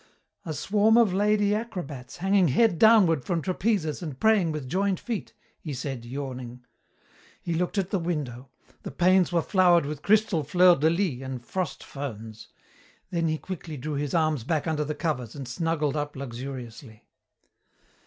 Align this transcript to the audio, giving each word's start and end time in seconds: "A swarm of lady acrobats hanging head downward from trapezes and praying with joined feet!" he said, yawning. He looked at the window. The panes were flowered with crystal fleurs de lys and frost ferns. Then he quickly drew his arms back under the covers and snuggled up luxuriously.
"A 0.47 0.53
swarm 0.55 0.97
of 0.97 1.13
lady 1.13 1.53
acrobats 1.53 2.17
hanging 2.17 2.47
head 2.47 2.79
downward 2.79 3.23
from 3.23 3.39
trapezes 3.39 4.01
and 4.01 4.19
praying 4.19 4.51
with 4.51 4.67
joined 4.67 4.99
feet!" 4.99 5.35
he 5.59 5.75
said, 5.75 6.05
yawning. 6.05 6.65
He 7.39 7.53
looked 7.53 7.77
at 7.77 7.91
the 7.91 7.99
window. 7.99 8.49
The 8.81 8.89
panes 8.89 9.31
were 9.31 9.43
flowered 9.43 9.85
with 9.85 10.01
crystal 10.01 10.43
fleurs 10.43 10.79
de 10.79 10.89
lys 10.89 11.21
and 11.21 11.45
frost 11.45 11.83
ferns. 11.83 12.47
Then 13.11 13.27
he 13.27 13.37
quickly 13.37 13.77
drew 13.77 13.93
his 13.93 14.15
arms 14.15 14.43
back 14.43 14.65
under 14.65 14.83
the 14.83 14.95
covers 14.95 15.35
and 15.35 15.47
snuggled 15.47 15.95
up 15.95 16.15
luxuriously. 16.15 17.07